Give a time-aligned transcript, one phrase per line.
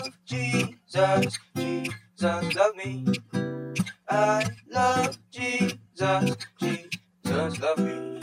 [0.00, 3.04] love Jesus, Jesus love me.
[4.08, 8.20] I love Jesus, Jesus love me.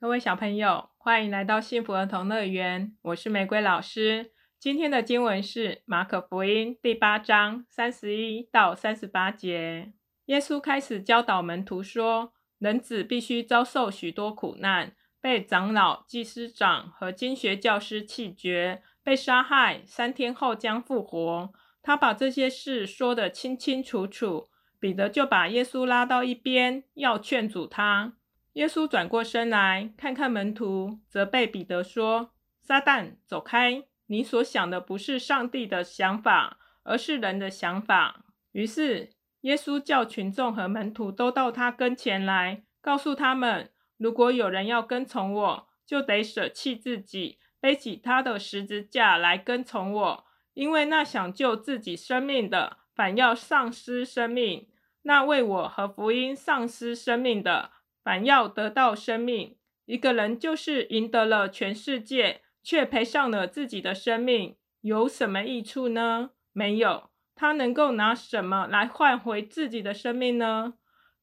[0.00, 4.32] 各位小朋友，欢迎来到幸福儿童乐园，我是玫瑰老师。
[4.58, 9.92] 今天的经文是马可福音第八章三十一到三十八节。
[10.26, 24.48] 耶稣开始教导门徒说：“人子必须遭受许多苦难，被长老、祭司长和经学教师弃绝，被杀害，三天后将复活。”他把这些事说得清清楚楚。
[24.78, 28.14] 彼得就把耶稣拉到一边，要劝阻他。
[28.54, 33.84] 耶稣转过身来看看门徒，责备彼得说：“撒旦，走开！
[34.06, 39.10] 你所想的不是上帝的想法，而是人的想法。”于是
[39.42, 50.24] 耶稣叫群众和门徒都到他跟前来，告诉他们：“如果有人要跟从我，就得舍弃自己，背起他的十字架来跟从我。
[50.54, 54.66] 因为那想救自己生命的，反要丧失生命；
[55.04, 57.70] 那为我和福音丧失生命的，”
[58.04, 59.56] 反要得到生命。
[59.86, 66.32] 一个人就是赢得了全世界，却赔上了自己的生命，有什么益处呢？
[66.52, 67.10] 没有。
[67.34, 70.74] 他能够拿什么来换回自己的生命呢？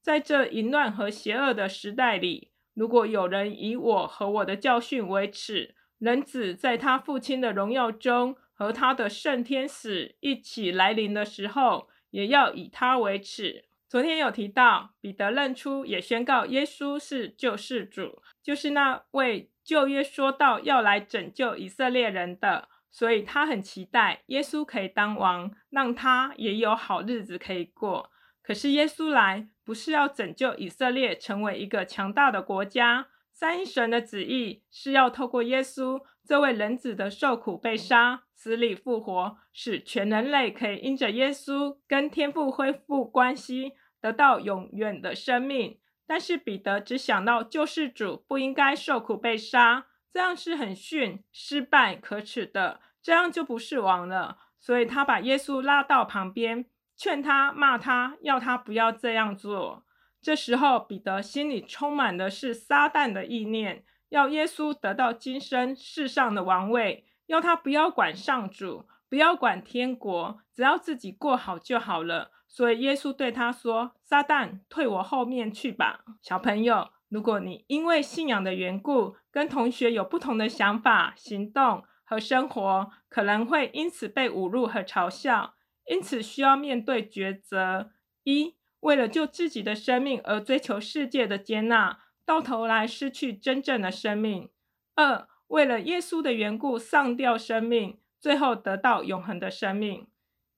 [0.02, 13.66] 在这淫乱和邪恶的时代里，如果有人以我和我的教训为耻，人子在他父亲的荣耀中和他的圣天使一起来临的时候，也要以他为耻。
[13.88, 28.12] 昨天有提到，彼得认出也宣告耶稣是救世主，就是那位旧约说到要来拯救以色列人的，所以他很期待耶稣可以当王，让他也有好日子可以过。
[28.44, 33.08] 可是耶稣来不是要拯救以色列成为一个强大的国家，
[33.40, 43.72] 三一神的旨意是要透过耶稣这位人子的受苦、被杀、死里复活，使全人类可以因着耶稣跟天父恢复关系。
[44.02, 54.38] 得到永远的生命，但是彼得只想到救世主不应该受苦被杀，这样是很逊、失败、可耻的，这样就不是王了。
[54.58, 56.66] 所以他把耶稣拉到旁边，
[56.98, 59.86] 劝他、骂他，要他不要这样做。
[60.22, 72.32] 这时候，彼得心里充满的是撒旦的意念，要耶稣得到今生世上的王位，要他不要管上主，不要管天国，只要自己过好就好了。
[72.48, 85.54] 所以耶稣对他说：“撒旦，退我后面去吧。”小朋友，如果你因为信仰的缘故，跟同学有不同的想法、行动和生活，可能会因此被侮辱和嘲笑，
[85.86, 87.92] 因此需要面对抉择：
[88.24, 94.50] 一、为了救自己的生命而追求世界的接纳，到头来失去真正的生命；
[94.96, 100.08] 二、为了耶稣的缘故丧掉生命，最后得到永恒的生命。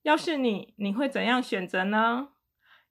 [0.03, 2.29] 要是你，你会怎样选择呢？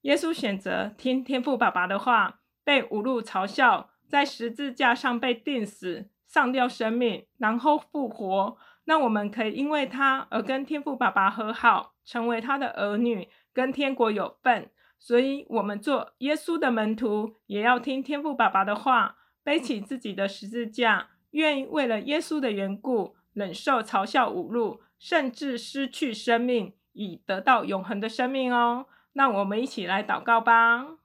[0.02, 8.56] 耶稣选择听天父爸爸的话，被侮辱嘲笑，在十字架上被钉死，上吊生命，然后复活。
[8.84, 14.70] 那我们可以因为他而跟天父爸爸和好，成为他的儿女，跟天国有份。
[15.00, 26.74] 所以，我们做耶稣的门徒，也要听天父爸爸的话，背起自己的十字架，愿意为了耶稣的缘故，忍受嘲笑、侮辱，甚至失去生命。
[26.92, 28.86] 以得到永恒的生命哦。
[29.14, 30.98] 那我们一起来祷告吧。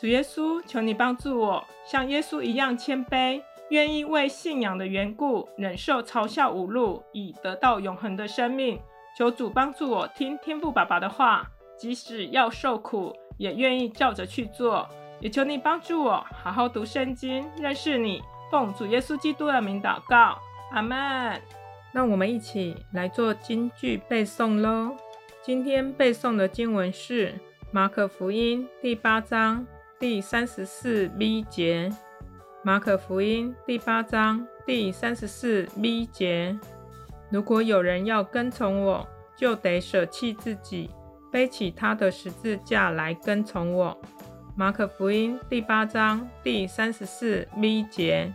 [0.00, 8.80] 主耶稣，求你帮助我，像耶稣一样谦卑，愿意为信仰的缘故忍受嘲笑侮辱，以得到永恒的生命。
[9.18, 14.88] 求主帮助我听天父爸爸的话，即使要受苦，也愿意照着去做。
[15.20, 18.22] 也求你帮助我好好读圣经，认识你。
[18.50, 20.38] 奉主耶稣基督的名祷告，
[20.72, 21.40] 阿门。
[21.92, 24.94] 让我们一起来做京剧背诵喽。
[25.42, 27.34] 今天背诵的经文是
[27.70, 29.66] 马可福音第八章
[29.98, 31.90] 第三十四 b 节。
[32.62, 36.58] 马可福音第八章第三十四 b 节。
[37.30, 40.90] 如果有人要跟从我，就得舍弃自己，
[41.36, 43.94] 背起他的十字架来跟从我。
[44.54, 48.32] 马可福音第八章第三十四 v 节。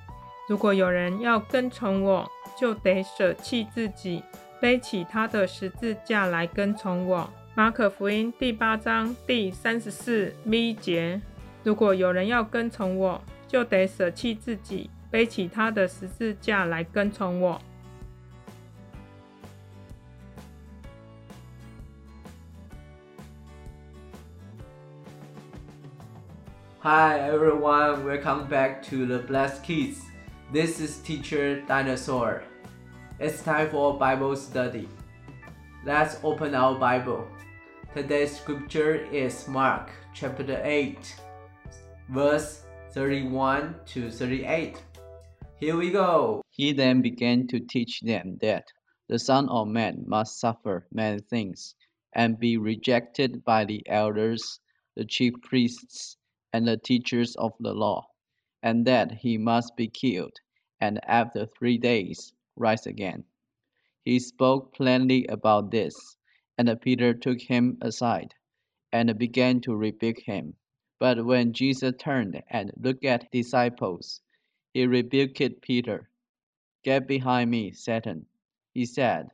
[0.48, 4.21] 如果有人要跟从我，就得舍弃自己，
[4.62, 7.27] 背起他的十字架来跟从我。
[7.56, 11.19] 马可福音第八章第三十四 v 节。
[11.63, 17.59] 如果有人要跟从我，就得舍弃自己，背起他的十字架来跟从我。
[26.83, 30.01] Hi everyone, welcome back to the Blessed Kids.
[30.51, 32.42] This is Teacher Dinosaur.
[33.19, 34.89] It's time for Bible study.
[35.86, 37.28] Let's open our Bible.
[37.94, 40.98] Today's scripture is Mark chapter 8,
[42.10, 42.63] verse
[42.94, 44.81] 31 to 38.
[45.57, 46.42] Here we go.
[46.50, 48.66] He then began to teach them that
[49.07, 51.75] the Son of Man must suffer many things,
[52.13, 54.60] and be rejected by the elders,
[54.95, 56.18] the chief priests,
[56.53, 58.07] and the teachers of the law,
[58.62, 60.39] and that he must be killed,
[60.80, 63.24] and after three days rise again.
[64.03, 66.18] He spoke plainly about this,
[66.57, 68.33] and Peter took him aside,
[68.92, 70.56] and began to rebuke him.
[71.00, 74.21] But when Jesus turned and looked at disciples,
[74.74, 76.09] he rebuked Peter.
[76.83, 78.25] Get behind me, Satan,
[78.74, 79.30] he said.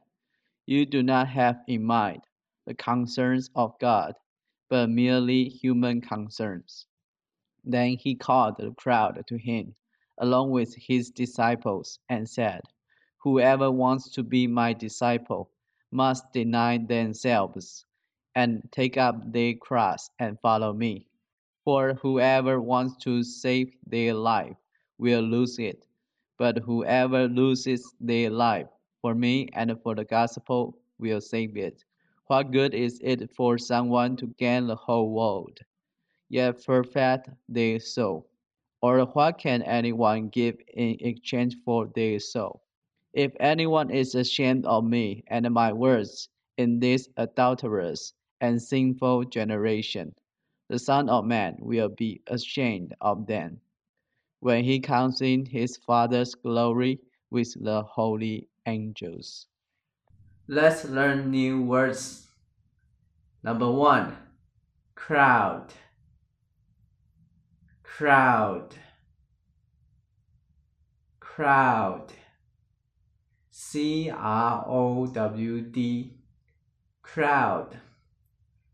[0.65, 2.21] You do not have in mind
[2.65, 4.15] the concerns of God,
[4.69, 6.85] but merely human concerns.
[7.69, 9.75] Then he called the crowd to him,
[10.17, 12.61] along with his disciples, and said,
[13.23, 15.51] Whoever wants to be my disciple
[15.91, 17.85] must deny themselves
[18.33, 21.07] and take up their cross and follow me.
[21.65, 24.55] For whoever wants to save their life
[24.97, 25.85] will lose it,
[26.37, 28.69] but whoever loses their life
[29.01, 31.83] for me and for the gospel will save it.
[32.27, 35.59] What good is it for someone to gain the whole world,
[36.29, 38.29] yet forfeit their soul?
[38.81, 42.61] Or what can anyone give in exchange for their soul?
[43.13, 50.13] If anyone is ashamed of me and my words in this adulterous and sinful generation,
[50.69, 53.61] the Son of Man will be ashamed of them
[54.39, 56.99] when he comes in his Father's glory
[57.31, 59.47] with the holy angels.
[60.47, 62.27] Let's learn new words.
[63.43, 64.15] Number one,
[64.95, 65.73] crowd
[67.96, 68.70] Crowd.
[71.20, 72.08] Crowd.
[73.50, 76.18] C R O W D
[77.02, 77.68] crowd。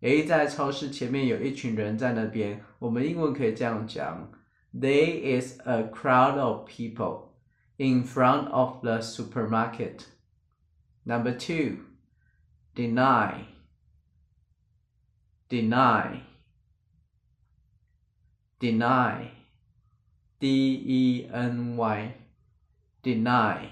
[0.01, 4.31] 诶，在超市前面有一群人在那边，我们英文可以这样讲：
[4.73, 7.31] There is a crowd of people
[7.77, 10.07] in front of the supermarket.
[11.05, 11.85] Number two,
[12.75, 13.47] deny,
[15.49, 16.21] deny,
[18.63, 19.31] deny,
[20.39, 22.15] D E N Y,
[23.03, 23.69] deny.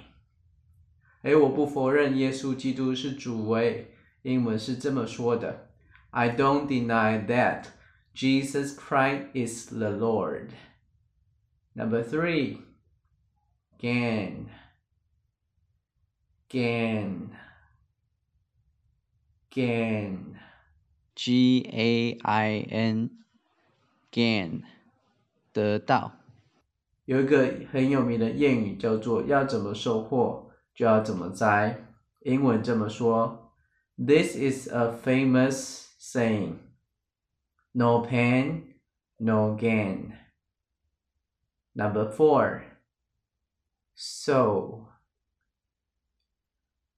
[1.23, 5.71] 哎，我不否认耶稣基督是主位，英文是这么说的：
[6.11, 7.67] I don't deny that
[8.15, 10.51] Jesus Christ is the Lord.
[11.75, 12.59] Number three,
[13.79, 14.47] gain,
[16.49, 17.31] gain,
[19.51, 20.39] gain,
[21.15, 23.11] G A I N,
[24.11, 24.63] gain，
[25.52, 26.12] 得到。
[27.06, 30.48] 有一个很有名的谚语叫做“要怎么收获”。
[30.74, 31.86] 就要怎么摘。
[32.22, 33.54] 英文这么说
[33.98, 36.60] ：This is a famous saying.
[37.74, 38.76] No pain,
[39.18, 40.14] no gain.
[41.74, 42.64] Number four.
[43.96, 44.90] So.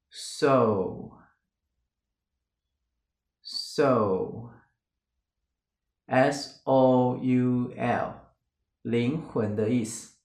[0.09, 1.17] So.
[3.41, 4.51] So.
[6.07, 8.13] S O U L，
[8.82, 10.18] 灵魂的意思。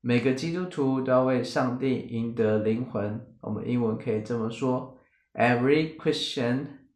[0.00, 3.36] 每个基督徒都要为上帝赢得灵魂。
[3.40, 4.98] 我们英文可以这么说：
[5.32, 6.88] Every Christian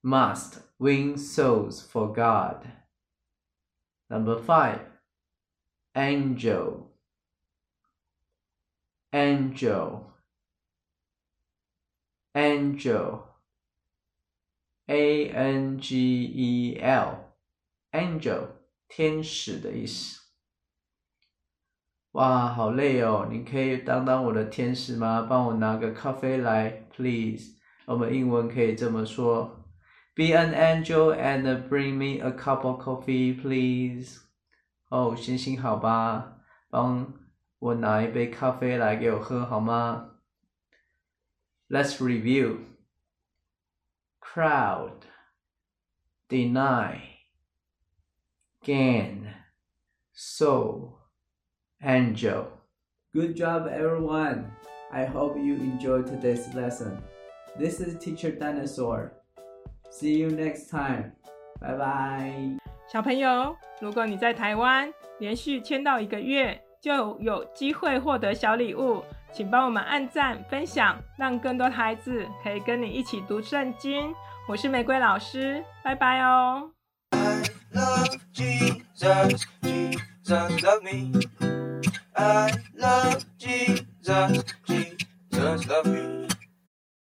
[0.00, 2.66] must win souls for God.
[4.08, 4.80] Number five,
[5.94, 6.92] angel,
[9.10, 10.12] angel,
[12.32, 13.24] angel,
[14.86, 17.34] A N G E L,
[17.92, 18.48] angel，
[18.95, 20.21] 天使的意思。
[22.13, 23.27] 哇，好累哦！
[23.29, 25.27] 你可以当当我的天使吗？
[25.29, 27.57] 帮我拿个咖啡来，please。
[27.87, 29.65] 我们英文可以这么说
[30.15, 34.21] ：Be an angel and bring me a cup of coffee, please。
[34.87, 36.37] 哦，行行好吧，
[36.69, 37.13] 帮
[37.59, 40.11] 我拿一杯咖啡来给我喝好吗
[41.67, 42.59] ？Let's review.
[44.21, 45.01] Crowd,
[46.29, 47.14] deny,
[48.65, 49.29] gain,
[50.11, 50.97] soul.
[51.83, 52.47] Angel.
[53.13, 54.45] Good job, everyone.
[54.91, 56.97] I hope you enjoyed today's lesson.
[57.59, 59.11] This is Teacher Dinosaur.
[59.91, 61.11] See you next time.
[61.61, 62.57] Bye bye.
[62.91, 74.11] 小朋友，如果你在台湾连续签到一个月，就有机会获得小礼物，请帮我们按赞、分享，让更多的孩子可以跟你一起读圣经。
[74.47, 76.71] 我是玫瑰老师，拜拜哦。
[77.75, 81.13] Love Jesus, Jesus love me.
[82.17, 86.24] I love Jesus, Jesus love me.